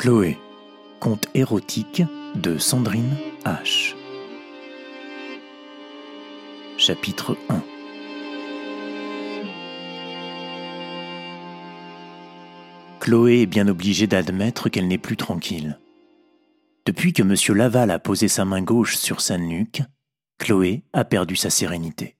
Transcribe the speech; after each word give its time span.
Chloé, 0.00 0.38
conte 0.98 1.26
érotique 1.34 2.02
de 2.34 2.56
Sandrine 2.56 3.18
H. 3.44 3.94
Chapitre 6.78 7.36
1 7.50 7.62
Chloé 13.00 13.42
est 13.42 13.46
bien 13.46 13.68
obligée 13.68 14.06
d'admettre 14.06 14.70
qu'elle 14.70 14.88
n'est 14.88 14.96
plus 14.96 15.18
tranquille. 15.18 15.78
Depuis 16.86 17.12
que 17.12 17.20
M. 17.20 17.34
Laval 17.54 17.90
a 17.90 17.98
posé 17.98 18.28
sa 18.28 18.46
main 18.46 18.62
gauche 18.62 18.96
sur 18.96 19.20
sa 19.20 19.36
nuque, 19.36 19.82
Chloé 20.38 20.82
a 20.94 21.04
perdu 21.04 21.36
sa 21.36 21.50
sérénité. 21.50 22.16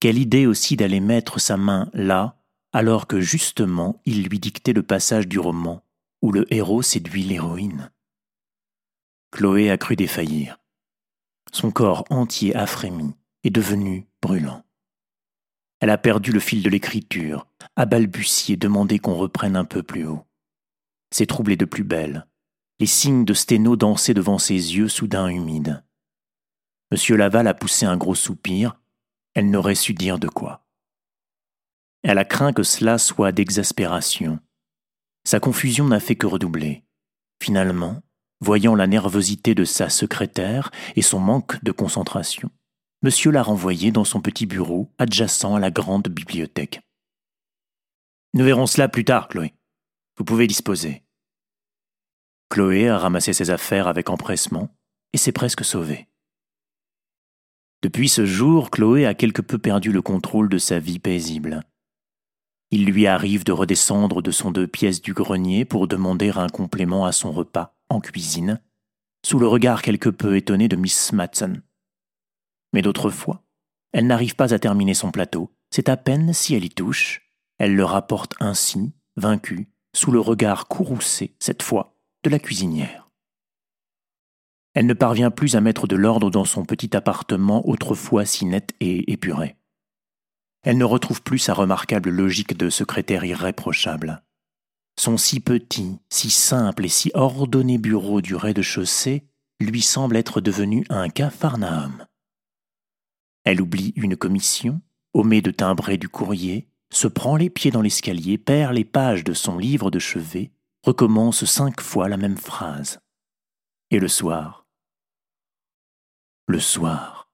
Quelle 0.00 0.18
idée 0.18 0.46
aussi 0.46 0.74
d'aller 0.74 0.98
mettre 0.98 1.38
sa 1.38 1.56
main 1.56 1.88
là, 1.92 2.42
alors 2.72 3.06
que 3.06 3.20
justement 3.20 4.00
il 4.04 4.24
lui 4.24 4.40
dictait 4.40 4.72
le 4.72 4.82
passage 4.82 5.28
du 5.28 5.38
roman 5.38 5.85
où 6.26 6.32
le 6.32 6.52
héros 6.52 6.82
séduit 6.82 7.22
l'héroïne. 7.22 7.92
Chloé 9.30 9.70
a 9.70 9.78
cru 9.78 9.94
défaillir. 9.94 10.58
Son 11.52 11.70
corps 11.70 12.04
entier 12.10 12.52
a 12.56 12.66
frémi 12.66 13.14
et 13.44 13.50
devenu 13.50 14.08
brûlant. 14.20 14.64
Elle 15.78 15.90
a 15.90 15.98
perdu 15.98 16.32
le 16.32 16.40
fil 16.40 16.64
de 16.64 16.68
l'écriture, 16.68 17.46
a 17.76 17.86
balbutié, 17.86 18.56
demandé 18.56 18.98
qu'on 18.98 19.14
reprenne 19.14 19.54
un 19.54 19.64
peu 19.64 19.84
plus 19.84 20.04
haut. 20.04 20.26
S'est 21.12 21.26
troublée 21.26 21.56
de 21.56 21.64
plus 21.64 21.84
belle. 21.84 22.26
Les 22.80 22.86
signes 22.86 23.24
de 23.24 23.32
sténo 23.32 23.76
dansaient 23.76 24.12
devant 24.12 24.38
ses 24.38 24.54
yeux 24.54 24.88
soudain 24.88 25.28
humides. 25.28 25.84
Monsieur 26.90 27.16
Laval 27.16 27.46
a 27.46 27.54
poussé 27.54 27.86
un 27.86 27.96
gros 27.96 28.16
soupir. 28.16 28.80
Elle 29.34 29.48
n'aurait 29.48 29.76
su 29.76 29.94
dire 29.94 30.18
de 30.18 30.26
quoi. 30.26 30.66
Elle 32.02 32.18
a 32.18 32.24
craint 32.24 32.52
que 32.52 32.64
cela 32.64 32.98
soit 32.98 33.30
d'exaspération. 33.30 34.40
Sa 35.26 35.40
confusion 35.40 35.88
n'a 35.88 35.98
fait 35.98 36.14
que 36.14 36.28
redoubler. 36.28 36.84
Finalement, 37.42 38.00
voyant 38.40 38.76
la 38.76 38.86
nervosité 38.86 39.56
de 39.56 39.64
sa 39.64 39.88
secrétaire 39.88 40.70
et 40.94 41.02
son 41.02 41.18
manque 41.18 41.60
de 41.64 41.72
concentration, 41.72 42.48
monsieur 43.02 43.32
l'a 43.32 43.42
renvoyé 43.42 43.90
dans 43.90 44.04
son 44.04 44.20
petit 44.20 44.46
bureau 44.46 44.88
adjacent 44.98 45.56
à 45.56 45.58
la 45.58 45.72
grande 45.72 46.06
bibliothèque. 46.06 46.80
Nous 48.34 48.44
verrons 48.44 48.68
cela 48.68 48.88
plus 48.88 49.04
tard, 49.04 49.26
Chloé. 49.26 49.52
Vous 50.16 50.24
pouvez 50.24 50.46
disposer. 50.46 51.02
Chloé 52.48 52.88
a 52.88 52.96
ramassé 52.96 53.32
ses 53.32 53.50
affaires 53.50 53.88
avec 53.88 54.10
empressement 54.10 54.68
et 55.12 55.18
s'est 55.18 55.32
presque 55.32 55.64
sauvée. 55.64 56.06
Depuis 57.82 58.08
ce 58.08 58.26
jour, 58.26 58.70
Chloé 58.70 59.06
a 59.06 59.14
quelque 59.14 59.42
peu 59.42 59.58
perdu 59.58 59.90
le 59.90 60.02
contrôle 60.02 60.48
de 60.48 60.58
sa 60.58 60.78
vie 60.78 61.00
paisible. 61.00 61.64
Il 62.70 62.84
lui 62.86 63.06
arrive 63.06 63.44
de 63.44 63.52
redescendre 63.52 64.22
de 64.22 64.30
son 64.30 64.50
deux 64.50 64.66
pièces 64.66 65.00
du 65.00 65.12
grenier 65.12 65.64
pour 65.64 65.86
demander 65.86 66.30
un 66.30 66.48
complément 66.48 67.06
à 67.06 67.12
son 67.12 67.30
repas 67.30 67.76
en 67.88 68.00
cuisine, 68.00 68.60
sous 69.24 69.38
le 69.38 69.46
regard 69.46 69.82
quelque 69.82 70.08
peu 70.08 70.36
étonné 70.36 70.66
de 70.68 70.76
Miss 70.76 71.12
Matson. 71.12 71.60
Mais 72.72 72.82
d'autres 72.82 73.10
fois, 73.10 73.44
elle 73.92 74.08
n'arrive 74.08 74.34
pas 74.34 74.52
à 74.52 74.58
terminer 74.58 74.94
son 74.94 75.12
plateau, 75.12 75.52
c'est 75.70 75.88
à 75.88 75.96
peine 75.96 76.32
si 76.32 76.54
elle 76.54 76.64
y 76.64 76.70
touche, 76.70 77.32
elle 77.58 77.76
le 77.76 77.84
rapporte 77.84 78.34
ainsi, 78.40 78.92
vaincue, 79.16 79.68
sous 79.94 80.10
le 80.10 80.20
regard 80.20 80.66
courroucé, 80.66 81.36
cette 81.38 81.62
fois, 81.62 81.96
de 82.24 82.30
la 82.30 82.38
cuisinière. 82.38 83.08
Elle 84.74 84.86
ne 84.86 84.94
parvient 84.94 85.30
plus 85.30 85.56
à 85.56 85.60
mettre 85.60 85.86
de 85.86 85.96
l'ordre 85.96 86.30
dans 86.30 86.44
son 86.44 86.64
petit 86.64 86.94
appartement 86.96 87.66
autrefois 87.66 88.26
si 88.26 88.44
net 88.44 88.74
et 88.80 89.10
épuré 89.10 89.56
elle 90.66 90.78
ne 90.78 90.84
retrouve 90.84 91.22
plus 91.22 91.38
sa 91.38 91.54
remarquable 91.54 92.10
logique 92.10 92.56
de 92.56 92.70
secrétaire 92.70 93.24
irréprochable. 93.24 94.24
Son 94.98 95.16
si 95.16 95.38
petit, 95.38 96.00
si 96.10 96.28
simple 96.28 96.86
et 96.86 96.88
si 96.88 97.12
ordonné 97.14 97.78
bureau 97.78 98.20
du 98.20 98.34
rez-de-chaussée 98.34 99.28
lui 99.60 99.80
semble 99.80 100.16
être 100.16 100.40
devenu 100.40 100.84
un 100.88 101.08
capharnaüm. 101.08 102.04
Elle 103.44 103.60
oublie 103.60 103.92
une 103.94 104.16
commission, 104.16 104.80
omet 105.14 105.40
de 105.40 105.52
timbrer 105.52 105.98
du 105.98 106.08
courrier, 106.08 106.68
se 106.90 107.06
prend 107.06 107.36
les 107.36 107.48
pieds 107.48 107.70
dans 107.70 107.82
l'escalier, 107.82 108.36
perd 108.36 108.74
les 108.74 108.84
pages 108.84 109.22
de 109.22 109.34
son 109.34 109.58
livre 109.58 109.92
de 109.92 110.00
chevet, 110.00 110.50
recommence 110.82 111.44
cinq 111.44 111.80
fois 111.80 112.08
la 112.08 112.16
même 112.16 112.36
phrase. 112.36 112.98
Et 113.92 114.00
le 114.00 114.08
soir? 114.08 114.66
Le 116.48 116.58
soir, 116.58 117.30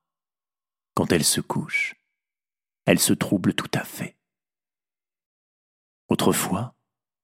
quand 0.94 1.12
elle 1.12 1.24
se 1.24 1.40
couche, 1.40 1.94
elle 2.86 2.98
se 2.98 3.12
trouble 3.12 3.54
tout 3.54 3.70
à 3.74 3.84
fait. 3.84 4.16
Autrefois, 6.08 6.74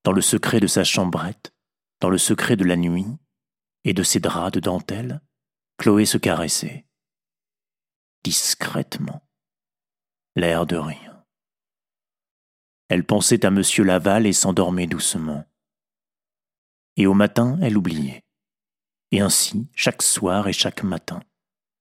dans 0.04 0.12
le 0.12 0.20
secret 0.20 0.60
de 0.60 0.66
sa 0.66 0.84
chambrette, 0.84 1.52
dans 2.00 2.10
le 2.10 2.18
secret 2.18 2.56
de 2.56 2.64
la 2.64 2.76
nuit, 2.76 3.06
et 3.84 3.94
de 3.94 4.02
ses 4.02 4.20
draps 4.20 4.52
de 4.52 4.60
dentelle, 4.60 5.22
Chloé 5.78 6.04
se 6.04 6.18
caressait. 6.18 6.86
Discrètement. 8.24 9.22
L'air 10.36 10.66
de 10.66 10.76
rien. 10.76 11.24
Elle 12.88 13.04
pensait 13.04 13.44
à 13.44 13.48
M. 13.48 13.62
Laval 13.78 14.26
et 14.26 14.32
s'endormait 14.32 14.86
doucement. 14.86 15.44
Et 16.96 17.06
au 17.06 17.14
matin, 17.14 17.58
elle 17.62 17.76
oubliait. 17.76 18.24
Et 19.10 19.20
ainsi, 19.20 19.68
chaque 19.74 20.02
soir 20.02 20.48
et 20.48 20.52
chaque 20.52 20.82
matin, 20.82 21.20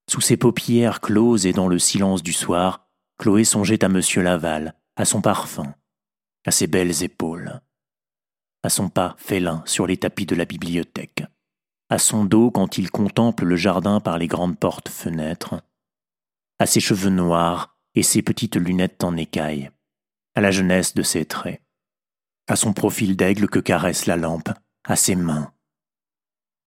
sous 0.08 0.20
ses 0.20 0.36
paupières 0.36 1.00
closes 1.00 1.46
et 1.46 1.52
dans 1.52 1.68
le 1.68 1.78
silence 1.78 2.22
du 2.22 2.32
soir, 2.32 2.87
Chloé 3.18 3.42
songeait 3.44 3.84
à 3.84 3.88
Monsieur 3.88 4.22
Laval, 4.22 4.74
à 4.96 5.04
son 5.04 5.20
parfum, 5.20 5.74
à 6.46 6.52
ses 6.52 6.68
belles 6.68 7.02
épaules, 7.02 7.60
à 8.62 8.70
son 8.70 8.88
pas 8.88 9.16
félin 9.18 9.62
sur 9.66 9.86
les 9.88 9.96
tapis 9.96 10.24
de 10.24 10.36
la 10.36 10.44
bibliothèque, 10.44 11.24
à 11.90 11.98
son 11.98 12.24
dos 12.24 12.52
quand 12.52 12.78
il 12.78 12.92
contemple 12.92 13.44
le 13.44 13.56
jardin 13.56 14.00
par 14.00 14.18
les 14.18 14.28
grandes 14.28 14.58
portes-fenêtres, 14.58 15.60
à 16.60 16.66
ses 16.66 16.80
cheveux 16.80 17.10
noirs 17.10 17.76
et 17.96 18.04
ses 18.04 18.22
petites 18.22 18.56
lunettes 18.56 19.02
en 19.02 19.16
écaille, 19.16 19.70
à 20.36 20.40
la 20.40 20.52
jeunesse 20.52 20.94
de 20.94 21.02
ses 21.02 21.24
traits, 21.24 21.60
à 22.46 22.54
son 22.54 22.72
profil 22.72 23.16
d'aigle 23.16 23.48
que 23.48 23.58
caresse 23.58 24.06
la 24.06 24.16
lampe, 24.16 24.50
à 24.84 24.94
ses 24.94 25.16
mains. 25.16 25.52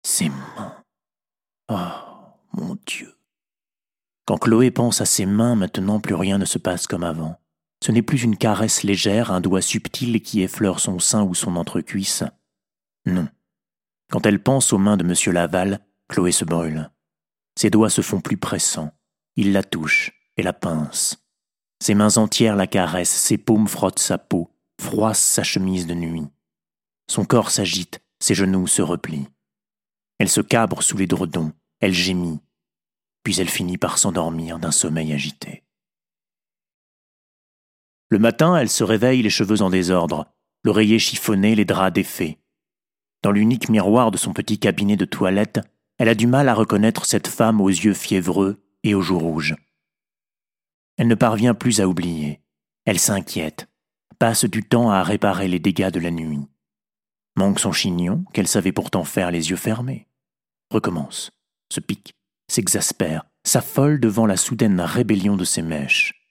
Ses 0.04 0.28
mains. 0.28 0.82
Oh, 1.68 1.76
mon 2.52 2.76
Dieu. 2.84 3.14
Quand 4.24 4.38
Chloé 4.38 4.70
pense 4.70 5.00
à 5.00 5.04
ses 5.04 5.26
mains, 5.26 5.56
maintenant 5.56 6.00
plus 6.00 6.14
rien 6.14 6.38
ne 6.38 6.44
se 6.44 6.58
passe 6.58 6.86
comme 6.86 7.04
avant. 7.04 7.36
Ce 7.82 7.90
n'est 7.90 8.02
plus 8.02 8.22
une 8.22 8.36
caresse 8.36 8.84
légère, 8.84 9.32
un 9.32 9.40
doigt 9.40 9.62
subtil 9.62 10.22
qui 10.22 10.42
effleure 10.42 10.78
son 10.78 11.00
sein 11.00 11.24
ou 11.24 11.34
son 11.34 11.56
entrecuisse. 11.56 12.22
Non. 13.04 13.28
Quand 14.10 14.24
elle 14.24 14.42
pense 14.42 14.72
aux 14.72 14.78
mains 14.78 14.96
de 14.96 15.04
M. 15.04 15.34
Laval, 15.34 15.80
Chloé 16.08 16.30
se 16.30 16.44
brûle. 16.44 16.90
Ses 17.58 17.70
doigts 17.70 17.90
se 17.90 18.02
font 18.02 18.20
plus 18.20 18.36
pressants. 18.36 18.92
Il 19.36 19.52
la 19.52 19.64
touche 19.64 20.12
et 20.36 20.42
la 20.42 20.52
pince. 20.52 21.18
Ses 21.82 21.94
mains 21.94 22.16
entières 22.16 22.54
la 22.54 22.68
caressent, 22.68 23.10
ses 23.10 23.38
paumes 23.38 23.66
frottent 23.66 23.98
sa 23.98 24.18
peau, 24.18 24.54
froissent 24.80 25.24
sa 25.24 25.42
chemise 25.42 25.86
de 25.88 25.94
nuit. 25.94 26.28
Son 27.10 27.24
corps 27.24 27.50
s'agite, 27.50 28.00
ses 28.20 28.34
genoux 28.34 28.68
se 28.68 28.82
replient. 28.82 29.28
Elle 30.18 30.28
se 30.28 30.40
cabre 30.40 30.82
sous 30.82 30.96
les 30.96 31.08
dredons, 31.08 31.52
elle 31.80 31.92
gémit, 31.92 32.40
puis 33.22 33.40
elle 33.40 33.48
finit 33.48 33.78
par 33.78 33.98
s'endormir 33.98 34.58
d'un 34.58 34.70
sommeil 34.70 35.12
agité. 35.12 35.62
Le 38.08 38.18
matin, 38.18 38.56
elle 38.56 38.68
se 38.68 38.84
réveille 38.84 39.22
les 39.22 39.30
cheveux 39.30 39.62
en 39.62 39.70
désordre, 39.70 40.26
l'oreiller 40.64 40.98
chiffonné, 40.98 41.54
les 41.54 41.64
draps 41.64 41.94
défaits. 41.94 42.38
Dans 43.22 43.32
l'unique 43.32 43.68
miroir 43.68 44.10
de 44.10 44.18
son 44.18 44.32
petit 44.32 44.58
cabinet 44.58 44.96
de 44.96 45.04
toilette, 45.04 45.60
elle 45.98 46.08
a 46.08 46.14
du 46.14 46.26
mal 46.26 46.48
à 46.48 46.54
reconnaître 46.54 47.06
cette 47.06 47.28
femme 47.28 47.60
aux 47.60 47.68
yeux 47.68 47.94
fiévreux 47.94 48.62
et 48.82 48.94
aux 48.94 49.02
joues 49.02 49.18
rouges. 49.18 49.54
Elle 50.96 51.08
ne 51.08 51.14
parvient 51.14 51.54
plus 51.54 51.80
à 51.80 51.88
oublier. 51.88 52.40
Elle 52.84 52.98
s'inquiète, 52.98 53.68
passe 54.18 54.44
du 54.44 54.62
temps 54.62 54.90
à 54.90 55.02
réparer 55.02 55.48
les 55.48 55.58
dégâts 55.58 55.90
de 55.90 56.00
la 56.00 56.10
nuit. 56.10 56.46
Manque 57.36 57.60
son 57.60 57.72
chignon, 57.72 58.24
qu'elle 58.32 58.48
savait 58.48 58.72
pourtant 58.72 59.04
faire 59.04 59.30
les 59.30 59.50
yeux 59.50 59.56
fermés. 59.56 60.06
Recommence, 60.70 61.30
se 61.72 61.80
pique, 61.80 62.14
s'exaspère, 62.52 63.24
s'affole 63.44 63.98
devant 63.98 64.26
la 64.26 64.36
soudaine 64.36 64.80
rébellion 64.80 65.36
de 65.36 65.44
ses 65.44 65.62
mèches. 65.62 66.28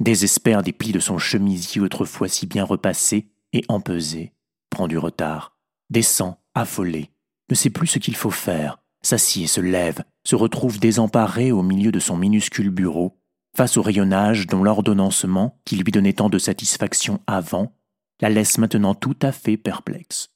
Désespère 0.00 0.62
des 0.62 0.72
plis 0.72 0.92
de 0.92 0.98
son 0.98 1.18
chemisier 1.18 1.80
autrefois 1.80 2.28
si 2.28 2.46
bien 2.46 2.64
repassé 2.64 3.28
et 3.52 3.62
empesé, 3.68 4.32
prend 4.70 4.88
du 4.88 4.96
retard, 4.96 5.56
descend, 5.90 6.36
affolé, 6.54 7.10
ne 7.50 7.54
sait 7.54 7.70
plus 7.70 7.86
ce 7.86 7.98
qu'il 7.98 8.16
faut 8.16 8.30
faire, 8.30 8.78
s'assied, 9.02 9.46
se 9.46 9.60
lève, 9.60 10.02
se 10.24 10.36
retrouve 10.36 10.80
désemparé 10.80 11.52
au 11.52 11.62
milieu 11.62 11.92
de 11.92 12.00
son 12.00 12.16
minuscule 12.16 12.70
bureau, 12.70 13.20
face 13.54 13.76
au 13.76 13.82
rayonnage 13.82 14.46
dont 14.46 14.62
l'ordonnancement, 14.62 15.60
qui 15.64 15.76
lui 15.76 15.92
donnait 15.92 16.14
tant 16.14 16.30
de 16.30 16.38
satisfaction 16.38 17.20
avant, 17.26 17.74
la 18.20 18.30
laisse 18.30 18.56
maintenant 18.56 18.94
tout 18.94 19.16
à 19.20 19.32
fait 19.32 19.58
perplexe. 19.58 20.30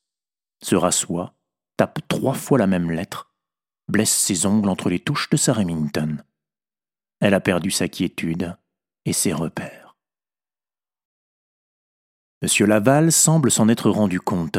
Se 0.62 0.76
rassoit, 0.76 1.34
tape 1.78 2.00
trois 2.08 2.34
fois 2.34 2.58
la 2.58 2.66
même 2.66 2.90
lettre, 2.90 3.29
blesse 3.90 4.12
ses 4.12 4.46
ongles 4.46 4.68
entre 4.68 4.88
les 4.88 5.00
touches 5.00 5.28
de 5.30 5.36
sa 5.36 5.52
Remington. 5.52 6.16
Elle 7.20 7.34
a 7.34 7.40
perdu 7.40 7.70
sa 7.70 7.88
quiétude 7.88 8.56
et 9.04 9.12
ses 9.12 9.32
repères. 9.32 9.96
Monsieur 12.42 12.64
Laval 12.64 13.12
semble 13.12 13.50
s'en 13.50 13.68
être 13.68 13.90
rendu 13.90 14.20
compte. 14.20 14.58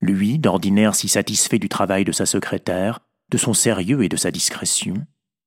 lui, 0.00 0.38
d'ordinaire 0.38 0.94
si 0.94 1.08
satisfait 1.08 1.60
du 1.60 1.68
travail 1.68 2.04
de 2.04 2.12
sa 2.12 2.26
secrétaire, 2.26 3.00
de 3.30 3.38
son 3.38 3.54
sérieux 3.54 4.02
et 4.02 4.08
de 4.08 4.16
sa 4.16 4.30
discrétion, 4.30 4.94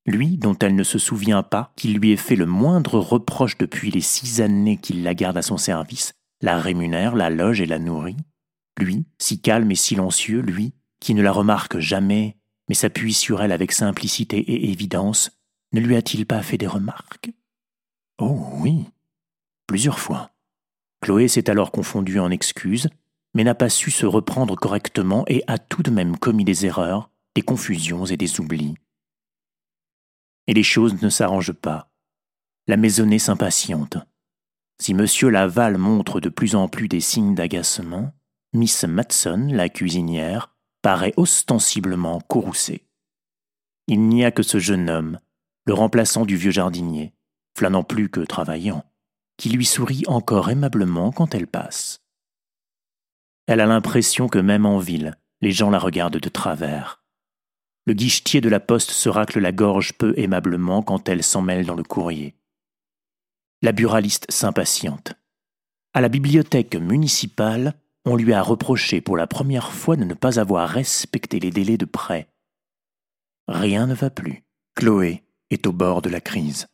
lui 0.06 0.38
dont 0.38 0.58
elle 0.60 0.76
ne 0.76 0.84
se 0.84 0.98
souvient 0.98 1.44
pas 1.44 1.74
qu'il 1.76 1.98
lui 1.98 2.12
ait 2.12 2.18
fait 2.18 2.36
le 2.36 2.46
moindre 2.46 3.00
reproche 3.00 3.58
depuis 3.58 3.92
les 3.92 4.02
six 4.02 4.42
années 4.42 4.78
qu'il 4.78 5.04
la 5.04 5.14
garde 5.14 5.38
à 5.38 5.42
son 5.42 5.58
service, 5.58 6.14
la 6.42 6.60
rémunère, 6.60 7.16
la 7.16 7.30
loge 7.30 7.62
et 7.62 7.66
la 7.66 7.80
nourrit, 7.80 8.18
lui, 8.80 9.06
si 9.18 9.42
calme 9.42 9.72
et 9.72 9.76
silencieux, 9.76 10.42
lui, 10.42 10.74
qui 11.00 11.14
ne 11.14 11.22
la 11.22 11.32
remarque 11.32 11.80
jamais, 11.80 12.38
mais 12.68 12.76
s'appuie 12.76 13.14
sur 13.14 13.42
elle 13.42 13.52
avec 13.52 13.72
simplicité 13.72 14.38
et 14.38 14.72
évidence, 14.72 15.32
ne 15.72 15.80
lui 15.80 15.96
a-t-il 15.96 16.26
pas 16.26 16.42
fait 16.42 16.58
des 16.58 16.68
remarques? 16.68 17.32
Oh 18.18 18.38
oui, 18.62 18.86
plusieurs 19.68 20.00
fois. 20.00 20.32
Chloé 21.02 21.28
s'est 21.28 21.50
alors 21.50 21.72
confondue 21.72 22.20
en 22.20 22.32
excuses, 22.32 22.90
mais 23.34 23.44
n'a 23.44 23.56
pas 23.56 23.70
su 23.70 23.92
se 23.92 24.06
reprendre 24.06 24.56
correctement 24.56 25.26
et 25.28 25.44
a 25.48 25.58
tout 25.58 25.84
de 25.84 25.92
même 25.92 26.18
commis 26.18 26.46
des 26.46 26.66
erreurs, 26.66 27.10
des 27.36 27.42
confusions 27.42 28.06
et 28.06 28.18
des 28.18 28.40
oublis. 28.40 28.76
Et 30.48 30.54
les 30.54 30.64
choses 30.64 31.02
ne 31.02 31.10
s'arrangent 31.10 31.52
pas. 31.52 31.92
La 32.68 32.78
maisonnée 32.78 33.20
s'impatiente. 33.20 33.98
Si 34.82 34.94
M. 34.94 35.06
Laval 35.30 35.78
montre 35.78 36.20
de 36.20 36.30
plus 36.30 36.56
en 36.56 36.68
plus 36.68 36.88
des 36.88 37.02
signes 37.02 37.36
d'agacement, 37.36 38.14
Miss 38.54 38.84
Matson, 38.86 39.50
la 39.52 39.70
cuisinière, 39.70 40.55
paraît 40.86 41.16
ostensiblement 41.18 42.22
courroucée. 42.22 42.86
Il 43.88 44.08
n'y 44.08 44.24
a 44.24 44.30
que 44.30 44.44
ce 44.44 44.60
jeune 44.60 44.88
homme, 44.88 45.20
le 45.66 45.74
remplaçant 45.74 46.28
du 46.28 46.38
vieux 46.38 46.52
jardinier, 46.52 47.12
flânant 47.58 47.82
plus 47.82 48.08
que 48.08 48.20
travaillant, 48.20 48.86
qui 49.36 49.50
lui 49.50 49.66
sourit 49.66 50.04
encore 50.06 50.52
aimablement 50.52 51.12
quand 51.12 51.34
elle 51.34 51.48
passe. 51.48 52.04
Elle 53.48 53.62
a 53.62 53.66
l'impression 53.66 54.28
que 54.28 54.38
même 54.38 54.68
en 54.68 54.78
ville, 54.78 55.18
les 55.42 55.52
gens 55.52 55.72
la 55.72 55.80
regardent 55.80 56.20
de 56.20 56.30
travers. 56.30 57.04
Le 57.88 57.96
guichetier 57.96 58.40
de 58.40 58.50
la 58.50 58.60
poste 58.60 58.92
se 58.92 59.10
racle 59.10 59.40
la 59.40 59.52
gorge 59.52 59.94
peu 59.94 60.14
aimablement 60.18 60.84
quand 60.84 61.10
elle 61.10 61.24
s'en 61.24 61.42
mêle 61.42 61.66
dans 61.66 61.74
le 61.74 61.82
courrier. 61.82 62.36
La 63.64 63.72
buraliste 63.72 64.28
s'impatiente. 64.30 65.16
À 65.96 66.02
la 66.02 66.10
bibliothèque 66.10 66.76
municipale, 66.76 67.74
on 68.06 68.16
lui 68.16 68.34
a 68.34 68.42
reproché 68.42 69.02
pour 69.02 69.18
la 69.18 69.28
première 69.28 69.72
fois 69.72 69.96
de 69.96 70.04
ne 70.04 70.14
pas 70.14 70.40
avoir 70.40 70.70
respecté 70.70 71.40
les 71.40 71.50
délais 71.50 71.78
de 71.78 71.86
prêt. 71.86 72.30
Rien 73.48 73.88
ne 73.88 73.94
va 73.94 74.10
plus. 74.10 74.44
Chloé 74.76 75.24
est 75.50 75.68
au 75.68 75.72
bord 75.72 76.02
de 76.02 76.10
la 76.10 76.22
crise. 76.22 76.68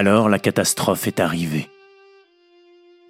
Alors 0.00 0.28
la 0.28 0.38
catastrophe 0.38 1.08
est 1.08 1.18
arrivée. 1.18 1.68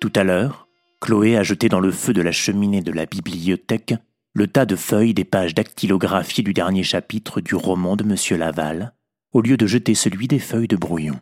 Tout 0.01 0.11
à 0.17 0.25
l'heure, 0.25 0.69
Chloé 1.03 1.37
a 1.37 1.43
jeté 1.43 1.69
dans 1.69 1.81
le 1.81 1.93
feu 1.93 2.15
de 2.15 2.23
la 2.23 2.33
cheminée 2.33 2.81
de 2.81 2.93
la 2.93 3.05
bibliothèque 3.05 3.93
le 4.33 4.47
tas 4.47 4.65
de 4.65 4.75
feuilles 4.75 5.13
des 5.13 5.27
pages 5.27 5.53
dactylographiées 5.53 6.43
du 6.43 6.55
dernier 6.55 6.83
chapitre 6.83 7.43
du 7.43 7.55
roman 7.55 7.95
de 7.95 8.05
M. 8.05 8.39
Laval, 8.39 8.95
au 9.35 9.43
lieu 9.43 9.59
de 9.59 9.67
jeter 9.67 9.95
celui 9.95 10.29
des 10.29 10.39
feuilles 10.39 10.67
de 10.67 10.77
brouillon. 10.77 11.21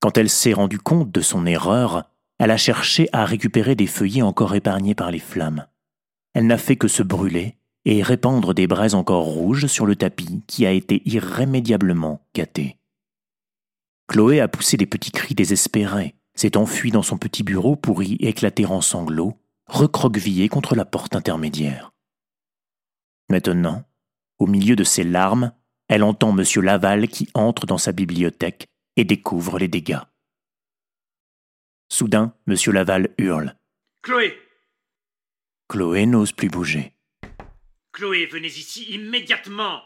Quand 0.00 0.18
elle 0.18 0.28
s'est 0.28 0.54
rendue 0.54 0.80
compte 0.80 1.12
de 1.12 1.20
son 1.20 1.46
erreur, 1.46 2.10
elle 2.40 2.50
a 2.50 2.56
cherché 2.56 3.08
à 3.12 3.26
récupérer 3.26 3.76
des 3.76 3.86
feuillets 3.86 4.22
encore 4.22 4.56
épargnés 4.56 4.96
par 4.96 5.12
les 5.12 5.20
flammes. 5.20 5.66
Elle 6.34 6.48
n'a 6.48 6.58
fait 6.58 6.74
que 6.74 6.88
se 6.88 7.04
brûler 7.04 7.54
et 7.84 8.02
répandre 8.02 8.54
des 8.54 8.66
braises 8.66 8.96
encore 8.96 9.26
rouges 9.26 9.68
sur 9.68 9.86
le 9.86 9.94
tapis 9.94 10.42
qui 10.48 10.66
a 10.66 10.72
été 10.72 11.00
irrémédiablement 11.04 12.26
gâté. 12.34 12.77
Chloé 14.08 14.40
a 14.40 14.48
poussé 14.48 14.78
des 14.78 14.86
petits 14.86 15.12
cris 15.12 15.34
désespérés, 15.34 16.14
s'est 16.34 16.56
enfuie 16.56 16.90
dans 16.90 17.02
son 17.02 17.18
petit 17.18 17.42
bureau 17.42 17.76
pour 17.76 18.02
y 18.02 18.14
éclater 18.14 18.64
en 18.64 18.80
sanglots, 18.80 19.38
recroquevillée 19.66 20.48
contre 20.48 20.74
la 20.74 20.86
porte 20.86 21.14
intermédiaire. 21.14 21.92
Maintenant, 23.28 23.84
au 24.38 24.46
milieu 24.46 24.76
de 24.76 24.84
ses 24.84 25.04
larmes, 25.04 25.52
elle 25.88 26.02
entend 26.02 26.34
M. 26.36 26.44
Laval 26.62 27.08
qui 27.08 27.28
entre 27.34 27.66
dans 27.66 27.76
sa 27.76 27.92
bibliothèque 27.92 28.66
et 28.96 29.04
découvre 29.04 29.58
les 29.58 29.68
dégâts. 29.68 30.00
Soudain, 31.90 32.34
M. 32.46 32.56
Laval 32.72 33.14
hurle. 33.18 33.56
Chloé 34.02 34.38
Chloé 35.68 36.06
n'ose 36.06 36.32
plus 36.32 36.48
bouger. 36.48 36.94
Chloé, 37.92 38.24
venez 38.26 38.48
ici 38.48 38.84
immédiatement 38.84 39.82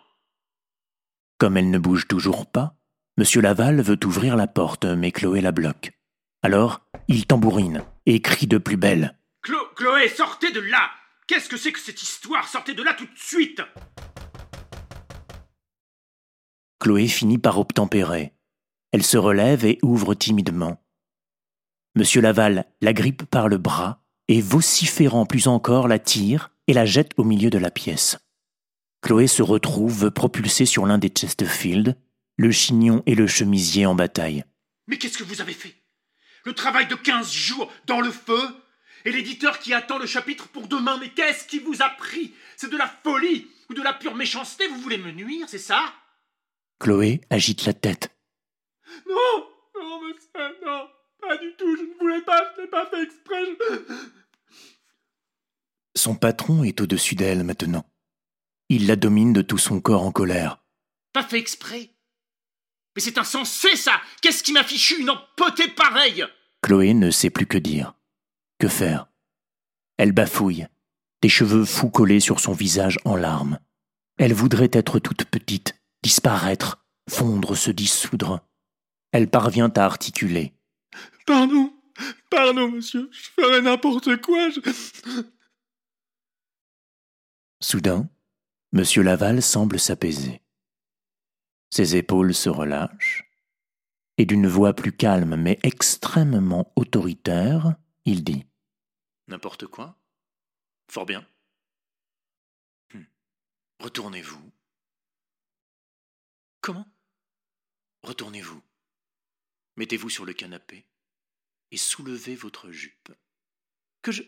Comme 1.38 1.56
elle 1.56 1.70
ne 1.70 1.78
bouge 1.78 2.06
toujours 2.06 2.46
pas, 2.46 2.76
Monsieur 3.18 3.42
Laval 3.42 3.82
veut 3.82 3.98
ouvrir 4.04 4.36
la 4.36 4.46
porte, 4.46 4.86
mais 4.86 5.12
Chloé 5.12 5.42
la 5.42 5.52
bloque. 5.52 5.92
Alors, 6.42 6.80
il 7.08 7.26
tambourine 7.26 7.84
et 8.06 8.22
crie 8.22 8.46
de 8.46 8.56
plus 8.56 8.78
belle. 8.78 9.18
Chloé, 9.42 10.08
sortez 10.08 10.50
de 10.50 10.60
là 10.60 10.90
Qu'est-ce 11.26 11.48
que 11.48 11.58
c'est 11.58 11.72
que 11.72 11.78
cette 11.78 12.02
histoire? 12.02 12.48
Sortez 12.48 12.72
de 12.72 12.82
là 12.82 12.94
tout 12.94 13.04
de 13.04 13.16
suite 13.16 13.60
Chloé 16.80 17.06
finit 17.06 17.38
par 17.38 17.58
obtempérer. 17.58 18.32
Elle 18.92 19.02
se 19.02 19.18
relève 19.18 19.66
et 19.66 19.78
ouvre 19.82 20.14
timidement. 20.14 20.82
Monsieur 21.94 22.22
Laval 22.22 22.64
la 22.80 22.92
grippe 22.94 23.24
par 23.24 23.48
le 23.48 23.58
bras 23.58 24.02
et, 24.28 24.40
vociférant 24.40 25.26
plus 25.26 25.48
encore, 25.48 25.86
la 25.86 25.98
tire 25.98 26.50
et 26.66 26.72
la 26.72 26.86
jette 26.86 27.12
au 27.18 27.24
milieu 27.24 27.50
de 27.50 27.58
la 27.58 27.70
pièce. 27.70 28.18
Chloé 29.02 29.26
se 29.26 29.42
retrouve 29.42 30.10
propulsée 30.10 30.66
sur 30.66 30.86
l'un 30.86 30.98
des 30.98 31.08
Chesterfield 31.08 31.96
le 32.42 32.50
chignon 32.50 33.04
et 33.06 33.14
le 33.14 33.28
chemisier 33.28 33.86
en 33.86 33.94
bataille. 33.94 34.44
Mais 34.88 34.98
qu'est-ce 34.98 35.16
que 35.16 35.22
vous 35.22 35.40
avez 35.40 35.52
fait? 35.52 35.76
Le 36.44 36.52
travail 36.54 36.88
de 36.88 36.96
quinze 36.96 37.32
jours 37.32 37.72
dans 37.86 38.00
le 38.00 38.10
feu 38.10 38.42
Et 39.04 39.12
l'éditeur 39.12 39.60
qui 39.60 39.72
attend 39.72 39.98
le 39.98 40.06
chapitre 40.06 40.48
pour 40.48 40.66
demain, 40.66 40.98
mais 40.98 41.10
qu'est-ce 41.10 41.44
qui 41.44 41.60
vous 41.60 41.82
a 41.82 41.88
pris? 41.90 42.34
C'est 42.56 42.70
de 42.70 42.76
la 42.76 42.88
folie 42.88 43.48
ou 43.70 43.74
de 43.74 43.82
la 43.82 43.92
pure 43.92 44.16
méchanceté? 44.16 44.66
Vous 44.66 44.80
voulez 44.80 44.98
me 44.98 45.12
nuire, 45.12 45.46
c'est 45.48 45.58
ça? 45.58 45.92
Chloé 46.80 47.20
agite 47.30 47.64
la 47.64 47.74
tête. 47.74 48.10
Non 49.08 49.48
Non, 49.76 50.00
monsieur, 50.02 50.58
non 50.66 50.88
Pas 51.20 51.36
du 51.36 51.54
tout, 51.56 51.76
je 51.76 51.82
ne 51.82 51.98
voulais 52.00 52.22
pas, 52.22 52.52
je 52.56 52.62
n'ai 52.62 52.68
pas 52.68 52.86
fait 52.86 53.02
exprès. 53.04 53.44
Son 55.94 56.16
patron 56.16 56.64
est 56.64 56.80
au-dessus 56.80 57.14
d'elle 57.14 57.44
maintenant. 57.44 57.84
Il 58.68 58.88
la 58.88 58.96
domine 58.96 59.32
de 59.32 59.42
tout 59.42 59.58
son 59.58 59.80
corps 59.80 60.02
en 60.02 60.10
colère. 60.12 60.64
Pas 61.12 61.22
fait 61.22 61.38
exprès? 61.38 61.90
Mais 62.94 63.02
c'est 63.02 63.18
insensé, 63.18 63.76
ça 63.76 64.00
Qu'est-ce 64.20 64.42
qui 64.42 64.52
m'a 64.52 64.64
fichu? 64.64 65.00
Une 65.00 65.10
empotée 65.10 65.68
pareille 65.68 66.24
Chloé 66.62 66.94
ne 66.94 67.10
sait 67.10 67.30
plus 67.30 67.46
que 67.46 67.58
dire. 67.58 67.94
Que 68.58 68.68
faire? 68.68 69.08
Elle 69.96 70.12
bafouille, 70.12 70.66
des 71.20 71.28
cheveux 71.28 71.64
fous 71.64 71.90
collés 71.90 72.20
sur 72.20 72.40
son 72.40 72.52
visage 72.52 72.98
en 73.04 73.16
larmes. 73.16 73.58
Elle 74.18 74.34
voudrait 74.34 74.70
être 74.72 74.98
toute 74.98 75.24
petite, 75.24 75.74
disparaître, 76.02 76.84
fondre, 77.10 77.56
se 77.56 77.70
dissoudre. 77.70 78.46
Elle 79.12 79.28
parvient 79.28 79.72
à 79.76 79.84
articuler. 79.84 80.54
Pardon, 81.26 81.72
pardon, 82.30 82.70
monsieur, 82.70 83.08
je 83.12 83.28
ferai 83.40 83.62
n'importe 83.62 84.20
quoi, 84.20 84.50
je... 84.50 84.60
Soudain, 87.60 88.08
Monsieur 88.74 89.02
Laval 89.02 89.42
semble 89.42 89.78
s'apaiser. 89.78 90.41
Ses 91.72 91.96
épaules 91.96 92.34
se 92.34 92.50
relâchent, 92.50 93.24
et 94.18 94.26
d'une 94.26 94.46
voix 94.46 94.74
plus 94.74 94.94
calme 94.94 95.36
mais 95.36 95.58
extrêmement 95.62 96.70
autoritaire, 96.76 97.76
il 98.04 98.24
dit 98.24 98.44
N'importe 99.26 99.66
quoi 99.66 99.98
Fort 100.90 101.06
bien. 101.06 101.26
Hum. 102.94 103.06
Retournez-vous. 103.78 104.52
Comment? 106.60 106.86
Retournez-vous. 108.02 108.60
Mettez-vous 109.76 110.10
sur 110.10 110.26
le 110.26 110.34
canapé 110.34 110.84
et 111.70 111.78
soulevez 111.78 112.34
votre 112.36 112.70
jupe. 112.70 113.14
Que 114.02 114.12
je. 114.12 114.22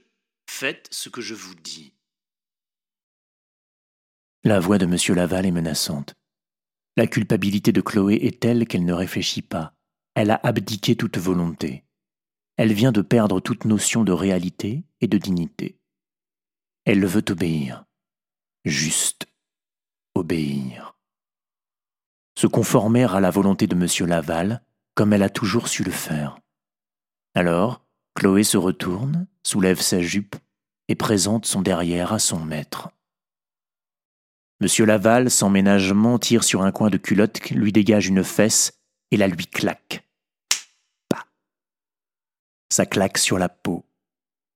Faites 0.49 0.89
ce 0.91 1.11
que 1.11 1.21
je 1.21 1.35
vous 1.35 1.55
dis. 1.55 1.93
La 4.45 4.61
voix 4.61 4.79
de 4.79 4.87
M. 4.87 4.97
Laval 5.15 5.45
est 5.45 5.51
menaçante. 5.51 6.15
La 6.97 7.07
culpabilité 7.09 7.73
de 7.73 7.81
Chloé 7.81 8.21
est 8.23 8.41
telle 8.41 8.67
qu'elle 8.67 8.85
ne 8.85 8.93
réfléchit 8.93 9.43
pas. 9.43 9.75
Elle 10.15 10.31
a 10.31 10.41
abdiqué 10.45 10.95
toute 10.95 11.19
volonté. 11.19 11.85
Elle 12.57 12.73
vient 12.73 12.93
de 12.93 13.03
perdre 13.03 13.41
toute 13.41 13.65
notion 13.65 14.05
de 14.05 14.13
réalité 14.13 14.85
et 15.01 15.09
de 15.09 15.19
dignité. 15.19 15.81
Elle 16.85 17.05
veut 17.05 17.25
obéir. 17.31 17.85
Juste 18.65 19.27
obéir. 20.15 20.97
Se 22.39 22.47
conformer 22.47 23.05
à 23.13 23.21
la 23.21 23.31
volonté 23.31 23.67
de 23.67 23.75
M. 23.75 24.09
Laval, 24.09 24.63
comme 24.95 25.13
elle 25.13 25.25
a 25.25 25.31
toujours 25.31 25.67
su 25.67 25.83
le 25.83 25.91
faire. 25.91 26.39
Alors, 27.35 27.85
Chloé 28.15 28.45
se 28.45 28.57
retourne, 28.57 29.27
soulève 29.43 29.81
sa 29.81 30.01
jupe 30.01 30.37
et 30.87 30.95
présente 30.95 31.47
son 31.47 31.63
derrière 31.63 32.13
à 32.13 32.21
son 32.21 32.39
maître. 32.39 32.91
Monsieur 34.61 34.87
Laval, 34.87 35.31
sans 35.31 35.51
ménagement, 35.51 36.19
tire 36.19 36.45
sur 36.45 36.63
un 36.63 36.73
coin 36.73 36.89
de 36.89 36.97
culotte, 36.97 37.51
lui 37.51 37.73
dégage 37.73 38.07
une 38.07 38.25
fesse 38.25 38.73
et 39.11 39.17
la 39.17 39.29
lui 39.29 39.47
claque. 39.47 40.09
Pas. 41.09 41.27
Ça 42.71 42.87
claque 42.87 43.19
sur 43.19 43.39
la 43.39 43.49
peau. 43.49 43.85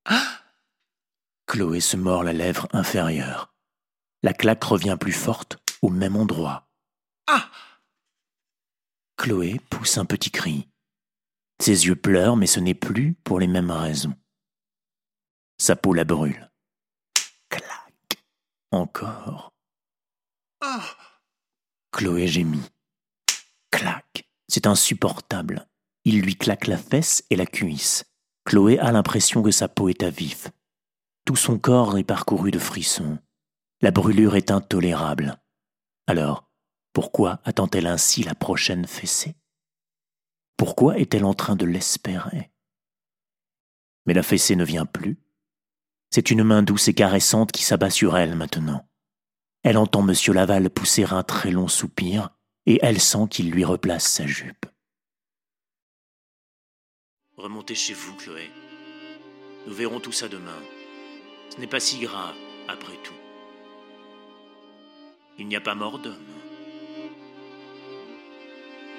Ah 0.04 0.40
Chloé 1.46 1.80
se 1.80 1.96
mord 1.96 2.22
la 2.22 2.32
lèvre 2.32 2.68
inférieure. 2.72 3.54
La 4.22 4.32
claque 4.32 4.64
revient 4.64 4.96
plus 4.98 5.12
forte 5.12 5.58
au 5.82 5.90
même 5.90 6.16
endroit. 6.16 6.68
Ah 7.26 7.50
Chloé 9.16 9.60
pousse 9.70 9.98
un 9.98 10.04
petit 10.04 10.30
cri. 10.30 10.68
Ses 11.60 11.86
yeux 11.86 11.96
pleurent, 11.96 12.36
mais 12.36 12.46
ce 12.46 12.60
n'est 12.60 12.74
plus 12.74 13.14
pour 13.24 13.40
les 13.40 13.48
mêmes 13.48 13.70
raisons. 13.70 14.14
Sa 15.58 15.74
peau 15.74 15.92
la 15.92 16.04
brûle. 16.04 16.50
Clac. 17.48 18.22
Encore. 18.70 19.52
Ah. 20.60 20.84
Chloé 21.92 22.26
gémit. 22.26 22.70
Clac. 23.70 24.28
C'est 24.48 24.66
insupportable. 24.66 25.68
Il 26.04 26.20
lui 26.20 26.36
claque 26.36 26.66
la 26.66 26.78
fesse 26.78 27.22
et 27.30 27.36
la 27.36 27.46
cuisse. 27.46 28.04
Chloé 28.44 28.78
a 28.78 28.92
l'impression 28.92 29.42
que 29.42 29.50
sa 29.50 29.68
peau 29.68 29.88
est 29.88 30.02
à 30.02 30.10
vif. 30.10 30.48
Tout 31.24 31.36
son 31.36 31.58
corps 31.58 31.98
est 31.98 32.04
parcouru 32.04 32.50
de 32.50 32.58
frissons. 32.58 33.18
La 33.82 33.90
brûlure 33.90 34.36
est 34.36 34.50
intolérable. 34.50 35.40
Alors, 36.06 36.50
pourquoi 36.94 37.40
attend-elle 37.44 37.86
ainsi 37.86 38.22
la 38.22 38.34
prochaine 38.34 38.86
fessée? 38.86 39.36
Pourquoi 40.56 40.98
est-elle 40.98 41.26
en 41.26 41.34
train 41.34 41.54
de 41.54 41.66
l'espérer? 41.66 42.50
Mais 44.06 44.14
la 44.14 44.22
fessée 44.22 44.56
ne 44.56 44.64
vient 44.64 44.86
plus. 44.86 45.20
C'est 46.10 46.30
une 46.30 46.42
main 46.42 46.62
douce 46.62 46.88
et 46.88 46.94
caressante 46.94 47.52
qui 47.52 47.62
s'abat 47.62 47.90
sur 47.90 48.16
elle 48.16 48.34
maintenant. 48.34 48.88
Elle 49.68 49.76
entend 49.76 50.02
M. 50.08 50.14
Laval 50.32 50.70
pousser 50.70 51.04
un 51.04 51.22
très 51.22 51.50
long 51.50 51.68
soupir 51.68 52.30
et 52.64 52.78
elle 52.80 52.98
sent 52.98 53.26
qu'il 53.28 53.50
lui 53.50 53.66
replace 53.66 54.08
sa 54.08 54.26
jupe. 54.26 54.64
Remontez 57.36 57.74
chez 57.74 57.92
vous, 57.92 58.14
Chloé. 58.14 58.50
Nous 59.66 59.74
verrons 59.74 60.00
tout 60.00 60.10
ça 60.10 60.26
demain. 60.26 60.56
Ce 61.50 61.60
n'est 61.60 61.66
pas 61.66 61.80
si 61.80 61.98
grave, 61.98 62.34
après 62.66 62.94
tout. 63.04 63.12
Il 65.38 65.46
n'y 65.46 65.56
a 65.56 65.60
pas 65.60 65.74
mort 65.74 65.98
d'homme. 65.98 66.14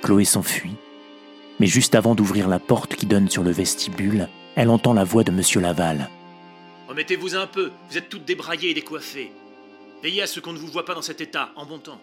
Chloé 0.03 0.23
s'enfuit, 0.23 0.75
mais 1.59 1.65
juste 1.65 1.95
avant 1.95 2.13
d'ouvrir 2.13 2.47
la 2.47 2.59
porte 2.59 2.93
qui 2.95 3.07
donne 3.07 3.27
sur 3.27 3.41
le 3.41 3.49
vestibule, 3.49 4.29
elle 4.55 4.69
entend 4.69 4.93
la 4.93 5.03
voix 5.03 5.23
de 5.23 5.31
M. 5.31 5.63
Laval. 5.63 6.11
Remettez-vous 6.87 7.35
un 7.35 7.47
peu, 7.47 7.71
vous 7.89 7.97
êtes 7.97 8.09
toutes 8.09 8.25
débraillées 8.25 8.69
et 8.69 8.75
décoiffées. 8.75 9.31
Veillez 10.01 10.21
à 10.21 10.27
ce 10.27 10.39
qu'on 10.39 10.53
ne 10.53 10.57
vous 10.57 10.67
voit 10.67 10.85
pas 10.85 10.95
dans 10.95 11.01
cet 11.01 11.19
état, 11.21 11.51
en 11.55 11.65
bon 11.65 11.79
temps. 11.79 12.01